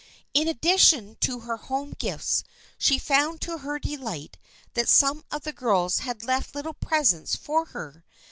In 0.33 0.47
addi 0.47 0.79
tion 0.79 1.15
to 1.19 1.41
her 1.41 1.57
home 1.57 1.93
gifts 1.99 2.43
she 2.79 2.97
found 2.97 3.39
to 3.41 3.59
her 3.59 3.77
delight 3.77 4.35
that 4.73 4.89
some 4.89 5.23
of 5.29 5.43
the 5.43 5.53
girls 5.53 5.99
had 5.99 6.23
left 6.23 6.55
little 6.55 6.73
presents 6.73 7.35
for 7.35 7.65
her. 7.65 8.03